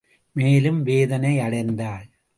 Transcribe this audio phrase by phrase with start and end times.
[0.31, 2.05] மேலும் வேதனை அடைந்தாள்.